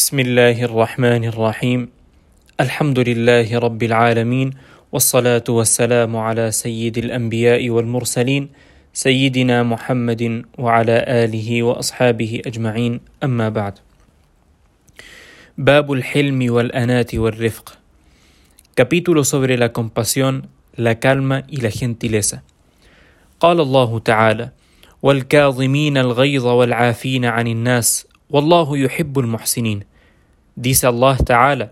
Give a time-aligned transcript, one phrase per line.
[0.00, 1.80] بسم الله الرحمن الرحيم
[2.60, 4.48] الحمد لله رب العالمين
[4.92, 8.48] والصلاة والسلام على سيد الأنبياء والمرسلين
[8.92, 10.22] سيدنا محمد
[10.58, 13.74] وعلى آله وأصحابه أجمعين أما بعد
[15.58, 17.66] باب الحلم والأنات والرفق
[18.80, 20.48] Capítulo sobre la compasión,
[20.80, 22.40] la calma y la gentileza.
[23.40, 24.50] قال الله تعالى:
[25.02, 29.89] والكاظمين الغيظ والعافين عن الناس والله يحب المحسنين.
[30.55, 31.71] Dice Allah Ta'ala: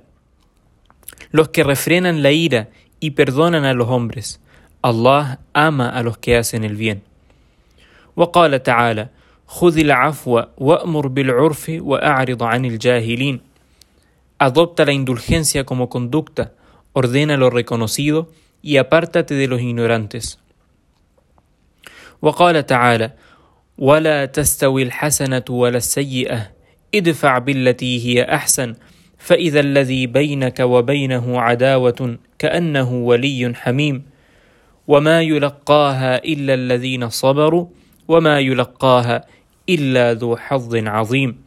[1.32, 4.40] Los que refrenan la ira y perdonan a los hombres.
[4.82, 7.02] Allah ama a los que hacen el bien.
[8.16, 9.10] وقال تعالى:
[9.48, 13.42] خذ العفو وأمر بالعرف وأعرض عن الجاهلين.
[14.40, 16.52] Adopta la indulgencia como conducta
[16.94, 18.30] ordena lo reconocido
[18.62, 20.38] y apártate de los ignorantes.
[22.22, 23.14] وقال تعالى:
[23.78, 26.52] ولا تستوي الحسنة ولا السيئة
[26.96, 28.76] ادفع بالتي هي أحسن
[29.18, 34.04] فإذا الذي بينك وبينه عداوة كأنه ولي حميم
[34.88, 37.68] وما يلقاها إلا الذين صبروا
[38.08, 39.26] وما يلقاها
[39.70, 41.44] إلا ذو حظ عظيم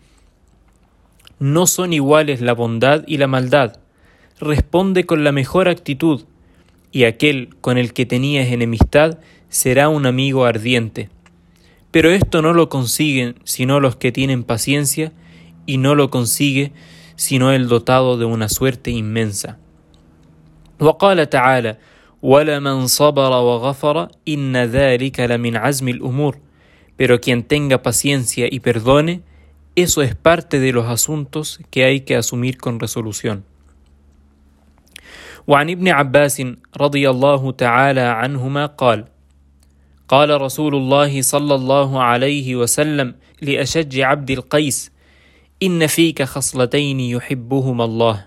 [1.38, 3.78] No son iguales la bondad y la maldad
[4.40, 6.24] responde con la mejor actitud,
[6.92, 9.18] y aquel con el que tenías enemistad
[9.50, 11.10] será un amigo ardiente.
[11.90, 15.12] Pero esto no lo consiguen sino los que tienen paciencia,
[15.66, 16.72] y no lo consigue
[17.16, 19.58] sino el dotado de una suerte inmensa.
[20.78, 21.76] وقال تعالى:
[22.22, 26.38] ولمن صبر وغفر إن ذلك لمن عزم الأمور.
[26.96, 29.22] Pero quien tenga paciencia y perdone,
[29.74, 33.44] eso es parte de los asuntos que hay que asumir con resolución.
[35.46, 36.42] وعن ابن عباس
[36.76, 39.04] رضي الله تعالى عنهما قال
[40.08, 44.92] قال رسول الله صلى الله عليه وسلم لاشج عبد القيس
[45.63, 48.25] ان فيك خصلتين يحبهما الله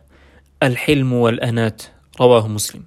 [0.62, 1.82] الحلم والانات
[2.20, 2.82] رواه مسلم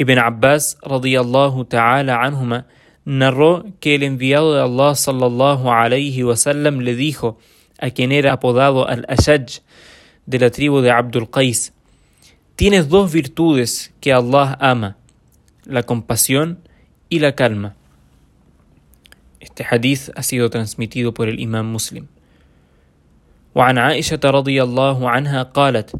[0.00, 2.64] Ibn Abbas radiyallahu ta'ala anhuma
[3.04, 7.36] narró que el enviado de Allah sallallahu alayhi wasallam le dijo
[7.78, 9.60] a quien era apodado al-Ashaj
[10.24, 11.74] de la tribu de Abdul Qais
[12.60, 14.98] Tienes dos virtudes que Allah ama,
[15.64, 16.58] la compasión
[17.08, 17.74] y la calma.
[19.40, 22.08] Este hadith ha sido transmitido por el imam muslim.
[23.54, 25.92] وعن عائشة رضي الله عنها قالت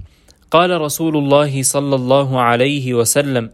[0.50, 3.50] قال رسول الله صلى الله عليه وسلم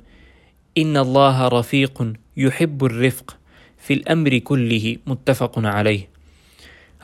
[0.78, 3.36] إن الله رفيق يحب الرفق
[3.78, 6.08] في الأمر كله متفق عليه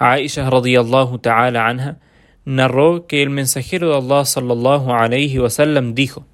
[0.01, 1.97] عائشة رضي الله تعالى عنها
[2.45, 6.25] narró que el mensajero de Allah sallallahu alayhi wasallam dijo: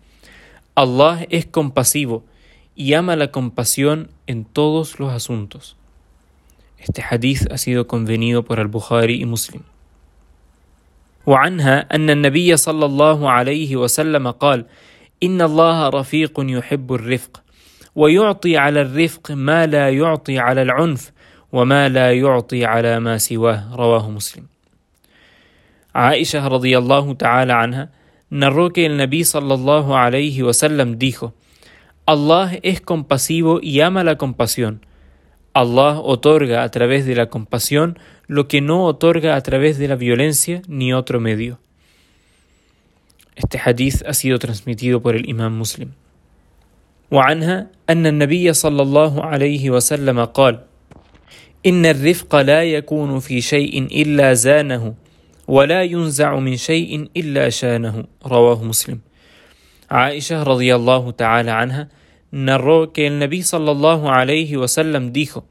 [0.75, 2.25] Allah es compasivo
[2.75, 5.77] y ama la compasión en todos los asuntos.
[6.79, 9.63] Este hadith ha sido convenido por al-Bukhari y Muslim.
[11.27, 14.65] وعنها أن النبي صلى الله عليه وسلم قال:
[15.23, 17.43] إن الله رفيق يحب الرفق
[17.95, 21.13] ويعطي على الرفق ما لا يعطي على العنف
[21.53, 24.47] وما لا يعطي على ما سواه رواه مسلم
[25.99, 27.91] Aisha radiyallahu ta'ala anha
[28.31, 31.35] narró que el Nabi sallallahu alayhi wasallam dijo:
[32.07, 34.87] Allah es compasivo y ama la compasión.
[35.58, 39.96] Allah otorga a través de la compasión lo que no otorga a través de la
[39.96, 41.60] violencia ni otro medio.
[43.36, 45.90] Este hadith ha sido transmitido por el Imam Muslim.
[47.12, 50.66] وعنها أن النبي صلى الله عليه وسلم قال:
[51.66, 54.94] إن الرفق لا يكون في شيء إلا زانه
[55.48, 59.00] ولا ينزع من شيء إلا شانه رواه مسلم
[59.94, 61.88] Aisha radiyallahu ta'ala anha
[62.32, 65.46] narró que el Nabi sallallahu alayhi wasallam dijo: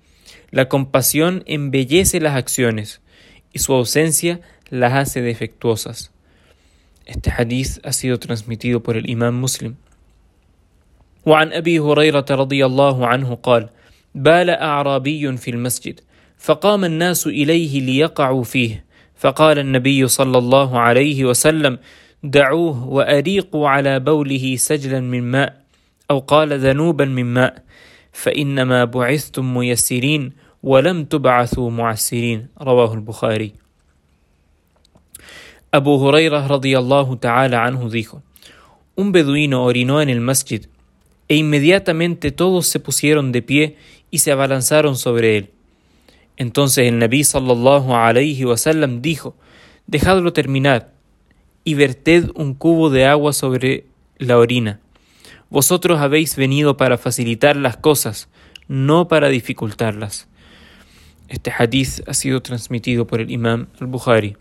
[0.50, 3.00] La compasión embellece las acciones
[3.52, 4.40] y su ausencia
[4.70, 6.12] las hace defectuosas.
[7.06, 9.76] Este hadith ha sido transmitido por el Imam Muslim.
[11.24, 13.70] وعن أبي هريرة رضي الله عنه قال:
[14.14, 16.00] بال أعرابي في المسجد
[16.38, 18.84] فقام الناس إليه ليقعوا فيه
[19.16, 21.78] فقال النبي صلى الله عليه وسلم
[22.22, 25.62] دعوه وأريقوا على بوله سجلا من ماء
[26.11, 27.63] أو قال ذنوبا من ماء
[28.11, 30.31] فإنما بعثتم ميسرين
[30.63, 33.53] ولم تبعثوا معسرين رواه البخاري
[35.69, 38.23] Abu Hurairah radiyallahu ta'ala anhu dijo,
[38.95, 40.65] Un beduino orinó en el masjid,
[41.27, 43.75] e inmediatamente todos se pusieron de pie
[44.09, 45.51] y se abalanzaron sobre él.
[46.37, 49.35] Entonces el Nabi sallallahu alayhi wasallam dijo:
[49.87, 50.93] Dejadlo terminar
[51.63, 53.85] y verted un cubo de agua sobre
[54.17, 54.79] la orina.
[55.50, 58.28] Vosotros habéis venido para facilitar las cosas,
[58.68, 60.28] no para dificultarlas.
[61.28, 64.36] Este hadith ha sido transmitido por el Imam al-Bukhari.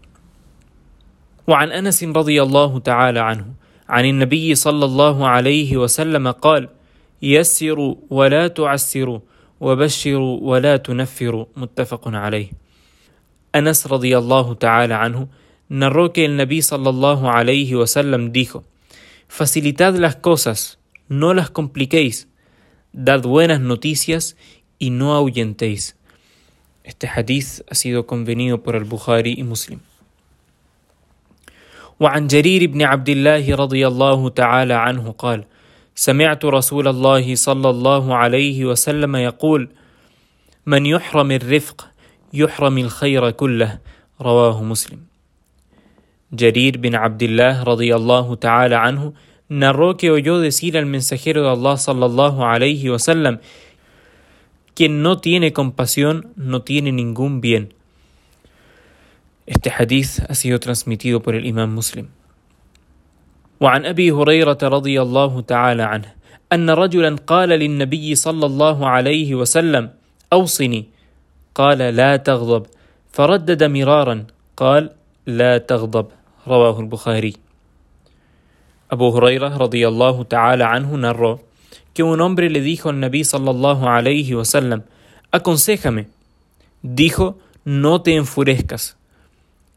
[1.48, 3.46] وعن انس رضي الله تعالى عنه
[3.90, 6.69] عن النبي صلى الله عليه وسلم قال
[7.22, 9.19] يسروا ولا تعسروا
[9.60, 12.52] وبشروا ولا تنفروا متفق عليه
[13.54, 15.28] Anas radiallahu ta'ala anhu
[15.68, 18.63] narró que el Nabi sallallahu alayhi wasallam dijo
[19.28, 22.29] Facilitad las cosas, no las compliquéis,
[22.93, 24.37] dad buenas noticias
[24.79, 25.97] y no ahuyentéis.
[26.85, 29.81] Este hadith ha sido convenido por al-Bukhari y Muslim.
[32.00, 35.44] وعن جرير بن عبد الله رضي الله تعالى عنه قال
[35.94, 39.69] سمعت رسول الله صلى الله عليه وسلم يقول
[40.67, 41.88] من يحرم الرفق
[42.32, 43.79] يحرم الخير كله
[44.20, 44.99] رواه مسلم
[46.32, 49.12] جرير بن عبد الله رضي الله تعالى عنه
[49.50, 53.40] narró que oyó decir al mensajero de Allah sallallahu alayhi wasallam
[54.74, 57.74] quien no tiene compasión no tiene ningún bien.
[59.46, 62.08] Este hadith ha sido transmitido por el imam muslim.
[63.62, 66.13] وعن ابي هريره رضي الله تعالى عنه
[66.54, 69.90] ان رجلا قال للنبي صلى الله عليه وسلم
[70.34, 70.86] اوصني
[71.56, 72.66] قال لا تغضب
[73.12, 74.25] فردد مرارا
[74.58, 74.90] قال
[75.28, 76.08] لا تغضب
[76.48, 77.34] رواه البخاري
[78.90, 81.42] Abu Huraira radiyallahu ta'ala anhu narró
[81.94, 84.84] que un hombre le dijo al Nabi sallallahu alayhi wasallam,
[85.31, 86.08] aconsejame.
[86.81, 88.98] Dijo, no te enfurezcas.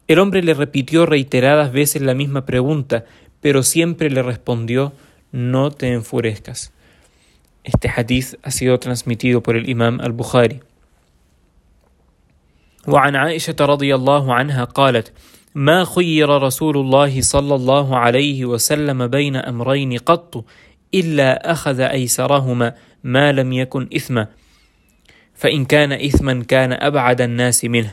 [0.07, 3.05] El hombre le repitió reiteradas veces la misma pregunta,
[3.41, 4.93] pero siempre le respondió,
[5.31, 6.71] no te enfurezcas.
[7.63, 10.61] Este hadith ha sido transmitido por el imam al-Bukhari.
[12.87, 15.11] وعن عائشة رضي الله عنها قالت:
[15.54, 20.44] ما خير رسول الله صلى الله عليه وسلم بين أمرين قط
[20.94, 22.74] إلا أخذ أيسرهما
[23.04, 24.26] ما لم يكن إثما.
[25.34, 27.90] فإن كان إثما كان أبعد الناس منه.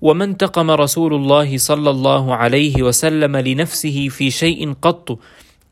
[0.00, 5.18] وما انتقم رسول الله صلى الله عليه وسلم لنفسه في شيء قط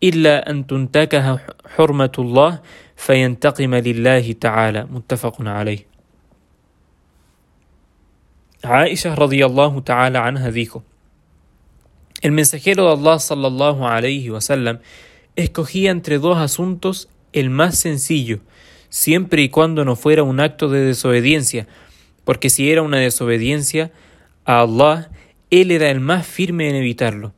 [0.03, 1.41] إلا أن تنتكه
[1.77, 2.59] حرمة الله
[2.97, 4.87] فينتقم لله تعالى.
[4.91, 5.87] متفق عليه.
[8.65, 10.83] عائشة رضي الله تعالى عنها dijo
[12.21, 14.81] El mensajero de Allah sallallahu alayhi wasallam
[15.37, 18.41] escogía entre dos asuntos el más sencillo,
[18.89, 21.69] siempre y cuando no fuera un acto de desobediencia,
[22.25, 23.93] porque si era una desobediencia
[24.45, 25.11] a Allah,
[25.51, 27.35] él era el más firme en evitarlo.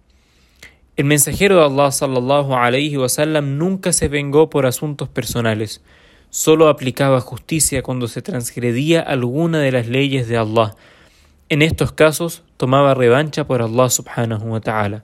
[0.96, 5.82] El mensajero de Allah sallallahu alayhi wasallam nunca se vengó por asuntos personales,
[6.30, 10.74] solo aplicaba justicia cuando se transgredía alguna de las leyes de Allah.
[11.52, 15.02] En estos casos tomaba revancha por Allah subhanahu wa ta'ala.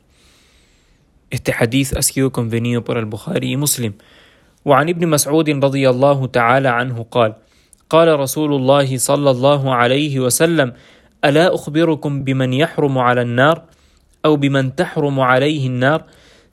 [1.28, 3.94] Este hadith ha sido convenido por al-Bukhari y Muslim.
[4.64, 7.34] وعن ابن مسعود رضي الله تعالى عنه قال
[7.90, 10.72] قال رسول الله صلى الله عليه وسلم
[11.25, 13.62] ألا أخبركم بمن يحرم على النار
[14.25, 16.04] أو بمن تحرم عليه النار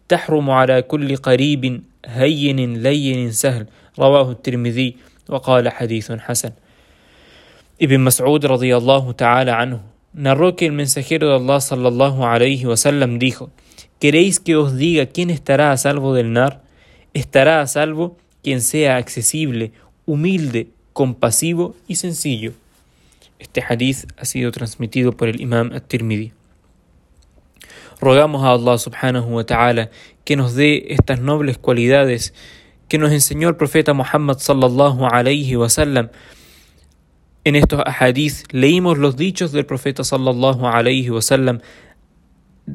[0.10, 3.66] تحرم على كل قريب هين لين سهل
[4.00, 4.98] رواه الترمذي
[5.30, 6.51] وقال حديث حسن
[7.83, 9.13] Ibn Mas'ud radiyallahu
[10.13, 12.63] narró que el mensajero de Allah sallallahu alayhi
[13.19, 13.51] dijo:
[14.00, 16.63] ¿Queréis que os diga quién estará a salvo del nar?
[17.13, 19.74] Estará a salvo quien sea accesible,
[20.06, 22.53] humilde, compasivo y sencillo.
[23.38, 26.31] Este hadith ha sido transmitido por el Imam At-Tirmidhi.
[28.00, 29.89] Rogamos a Allah subhanahu wa ta'ala
[30.23, 32.33] que nos dé estas nobles cualidades
[32.87, 36.11] que nos enseñó el profeta Muhammad sallallahu alayhi wasallam
[37.44, 41.60] en estos hadith leímos los dichos del profeta sallallahu alayhi wasallam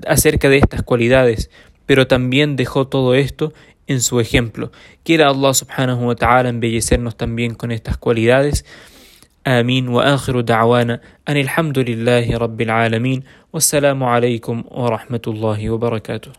[0.07, 1.49] acerca de estas cualidades,
[1.85, 3.53] pero también dejó todo esto
[3.87, 4.71] en su ejemplo.
[5.03, 8.65] Quiera Allah subhanahu wa ta'ala embellecernos también con estas cualidades.
[9.47, 13.23] آمين وآخر دعوانا أن الحمد لله رب العالمين
[13.53, 16.31] والسلام عليكم ورحمة الله وبركاته